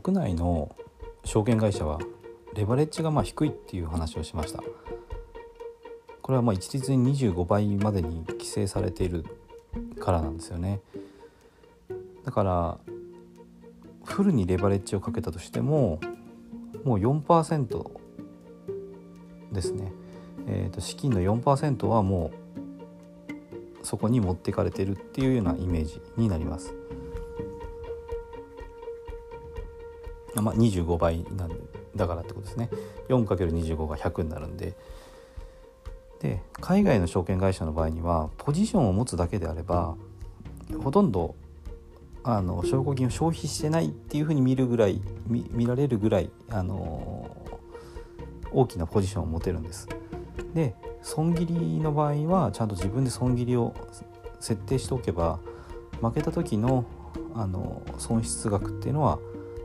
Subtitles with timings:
[0.00, 0.74] 国内の
[1.22, 1.98] 証券会社は
[2.54, 4.62] レバレッジがまあ低いっていう話をしました。
[6.22, 9.26] これはまあ一律に25倍までに規制されている
[10.00, 10.80] からなんですよね。
[12.24, 12.78] だから
[14.04, 16.00] フルにレバレッジをかけたとしても
[16.84, 17.90] もう4%
[19.52, 19.92] ですね、
[20.46, 22.30] えー、と資金の4%はも
[23.82, 26.74] うそこに持っていかれてるっていうようなイメージになります。
[30.36, 31.50] まあ、25倍なん
[31.94, 32.70] だからってことですね
[33.08, 34.74] 4×25 が100になるんで
[36.20, 39.96] で海外の証券会社の場合にはポジションを持つだけであれば
[40.82, 41.34] ほとんど
[42.24, 47.36] あの証拠金を消費してないっていうふうに見るぐらい見られるぐらいあの
[48.52, 49.88] 大きなポジションを持てるんです。
[50.54, 53.74] で損切りの場合はちゃんと自分で損切りを
[54.38, 55.40] 設定しておけば
[56.00, 56.84] 負けた時の
[57.34, 59.18] あの損失額っていうのは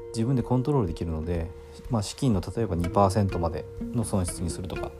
[0.10, 1.50] 自分でコントロールできるので、
[1.90, 4.92] まあ、資金の例えば2%までの損失にするとか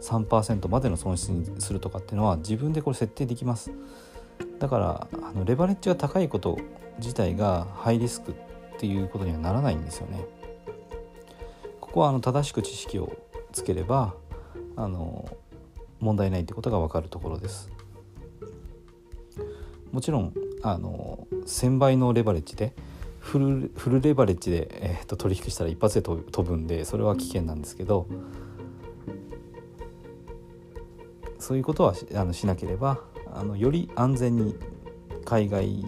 [0.00, 3.70] 3%までの損失にするとかっていうのは自分でこれ設定できます。
[4.58, 6.58] だからあのレバレッジが高いこと
[6.98, 8.34] 自体がハイリスクっ
[8.78, 10.24] ていうことにはならないんですよね。
[11.80, 13.12] ここはあの正しく知識を
[13.52, 14.14] つければ
[14.76, 15.28] あの
[16.00, 17.70] 問題ないってことが分かるところです。
[19.92, 22.74] もちろんあの1000倍のレバレッジで
[23.22, 28.06] フルフルレバレッジで、えーと、取引したら一発で飛ぶんでそれは危険なんですけど
[31.38, 32.98] そういうことはあのしなければ
[33.32, 34.56] あのより安全に
[35.24, 35.84] 海外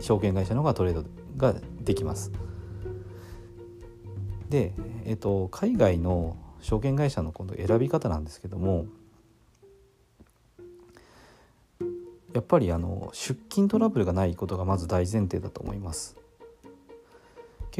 [0.00, 1.04] 証券会社の方がトレード
[1.36, 2.30] ができます。
[4.48, 4.74] で、
[5.04, 8.86] えーと、海外の証券会社の今度選び方なんですけども
[12.34, 16.20] やっぱりあの出金トラブルがないことがまず大前提だと思います。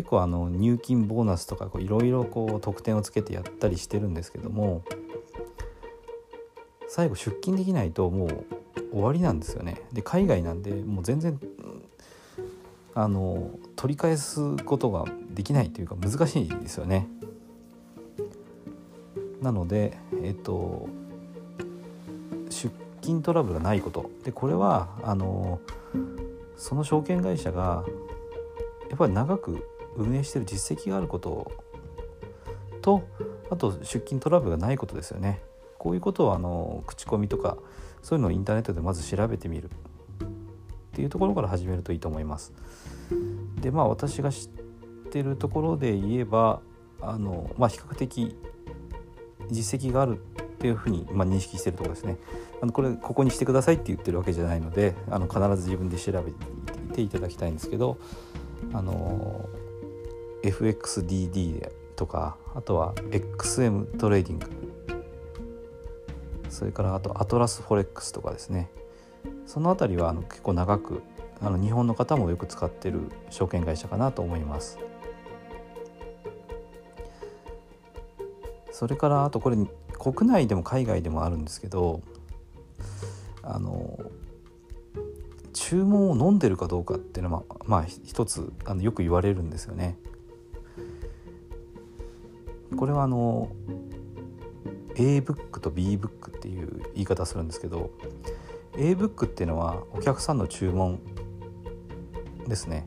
[0.00, 2.24] 結構あの入金ボーナスとかいろいろ
[2.62, 4.82] 特典をつけてやったりしてるんですけども
[6.88, 8.46] 最後出金できないともう
[8.92, 9.82] 終わりなんですよね。
[9.92, 11.38] で海外なんでもう全然
[12.94, 17.06] あの取り返すことができないというか難しいですよね。
[19.42, 20.88] なのでえっと
[22.48, 25.60] 出金トラブルがないことでこれはあの
[26.56, 27.84] その証券会社が
[28.88, 29.62] やっぱり長く
[29.96, 31.50] 運営している実績があること
[32.82, 33.02] と
[33.50, 35.42] あと出勤トラブルがないことですよね
[35.78, 37.56] こういうことをあの口コミとか
[38.02, 39.68] そういうのをインターネットでまず調べてみるっ
[40.92, 42.52] ていうところから始めるといいと思います。
[43.60, 44.48] でまあ私が知っ
[45.10, 46.60] てるところで言えば
[47.00, 48.36] あの、まあ、比較的
[49.50, 50.20] 実績があるっ
[50.58, 52.18] ていうふうに、まあ、認識してるところですね。
[52.60, 56.32] あのこれここにしてくださいって言ってるわけじゃないのであの必ず自分で調べ
[56.94, 57.96] ていただきたいんですけど
[58.74, 59.48] あの
[60.42, 64.46] FXDD とかあとは XM トレーディング。
[66.48, 68.70] それからあとアトラスフォレックスとかですね。
[69.46, 71.02] その辺りはあの結構長く
[71.42, 73.00] あの日本の方もよく使ってる
[73.30, 74.78] 証券会社かなと思います。
[78.72, 79.56] それからあとこれ
[79.98, 82.00] 国内でも海外でもあるんですけど
[83.42, 83.98] あの
[85.52, 89.98] 注文を飲んでるかどうかっていうのはまあ一つあのよく言われるんですよね。
[92.80, 93.50] これはあの
[94.94, 97.90] A ブックと B ブックっていう言い方するんですけど
[98.78, 100.98] A ブックっていうのはお客さんの注文
[102.48, 102.86] ですね。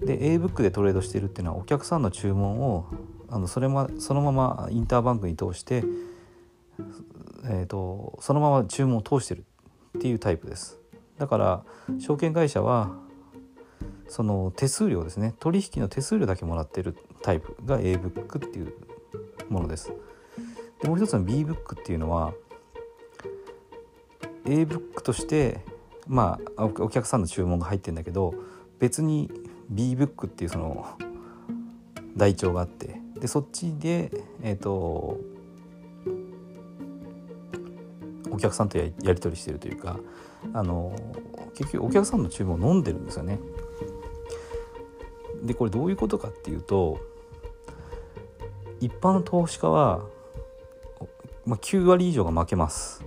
[0.00, 2.86] で A ブックでトレードしてるっていうのはお客さんの注文を
[3.28, 5.84] あのそれ、ま、そのままインターバンクに通して、
[7.44, 9.44] えーと、そのまま注文を通してる
[9.98, 10.80] っていうタイプです。
[11.18, 11.64] だから
[12.00, 12.90] 証券会社は
[14.08, 15.32] その手数料ですね。
[15.38, 16.96] 取引の手数料だけもらってる。
[17.24, 18.74] タイプが A ブックっていう
[19.48, 19.90] ものです。
[20.82, 22.34] でもう一つの B ブックっていうのは
[24.44, 25.64] A ブックとして
[26.06, 28.34] まあお客さんの注文が入ってるんだけど
[28.78, 29.30] 別に
[29.70, 30.86] B ブックっていうその
[32.14, 34.10] 台帳があってでそっちで
[34.42, 35.18] えっ、ー、と
[38.30, 39.98] お客さんとやり取りしてるというか
[40.52, 40.94] あの
[41.54, 43.40] 結局お客さんの注文を飲んでるんですよね。
[45.42, 47.13] でこれどういうことかっていうと
[48.84, 50.02] 一般の投資家は、
[51.46, 53.02] まあ、9割以上が負けます。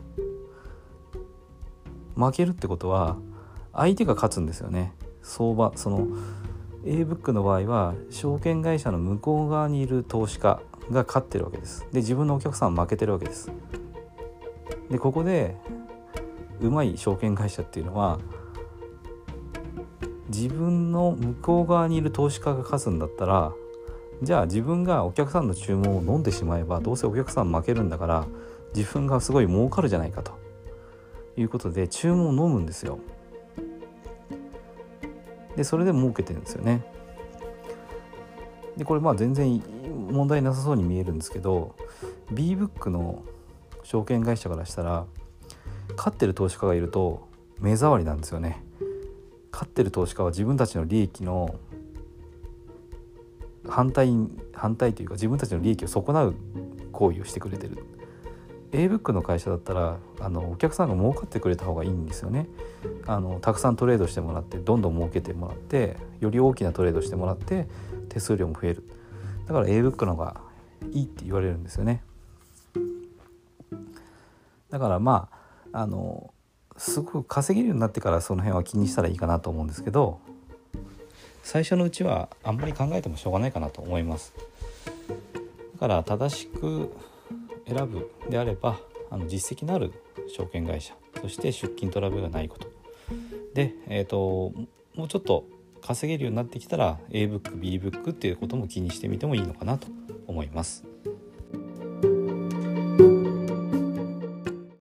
[2.15, 3.17] 負けるってことは
[3.73, 4.95] 相手が勝つんですよね。
[5.21, 6.07] 相場その
[6.83, 10.59] A ブックの場合は証券会社の向こう側にいる投資家
[10.89, 11.85] が勝ってるわけです。
[11.91, 13.51] で自分のお客さんは負けてるわけです。
[14.89, 15.57] でここで
[16.59, 18.17] うまい証券会社っていうのは
[20.29, 23.53] 自分の向こう側にいる投資家が勝つんだったら
[24.23, 28.25] じゃあ自分がお客さんの注文を飲んでしまえばどうせお客さん負けるんだから
[28.75, 30.33] 自分がすごい儲かるじゃないかと
[31.35, 32.99] いうことで注文を飲むんですよ。
[35.55, 36.83] でそれで儲けてるんですよね。
[38.75, 39.61] でこれまあ全然
[40.09, 41.75] 問題なさそうに見えるんですけど
[42.31, 43.23] B ブックの
[43.83, 45.05] 証券会社からしたら
[45.95, 47.27] 勝ってる投資家がいると
[47.59, 48.63] 目障りなんですよね。
[49.51, 51.55] 勝ってる投資家は自分たちの利益の
[53.69, 54.11] 反対
[54.53, 56.35] 反対というか自分たちの利益を損なう
[56.91, 57.77] 行為をしてくれてる。
[58.73, 62.47] A ブックの会社だったらあのお客さんが儲かってくれた方がいいんですよね。
[63.05, 67.67] あのたくさんトレードしてもらってどんどん儲けてもらってより大きなトレードしてもらって
[68.09, 68.83] 手数料も増える。
[69.45, 70.41] だから A ブックの方が
[70.91, 72.03] いいって言われるんですよね。
[74.69, 75.29] だからま
[75.71, 76.33] ああの
[76.75, 80.19] すごく稼げるようになってからその辺は気にしたらいいかなと思うんですけど
[81.47, 84.33] 最初のうちはあんまり考えてもしょうがないかなと思います
[85.75, 86.93] だから正しく
[87.65, 88.77] 選ぶであれば
[89.09, 89.93] あの実績のある
[90.27, 92.67] 証券会社そして出金トラブルがないこと
[93.53, 94.51] で、えーと、
[94.95, 95.45] もうちょっと
[95.81, 99.87] 稼げるようになってきたら A ブック B ブックっていうことも気にしてみてもいいのかなと
[100.27, 100.83] 思います。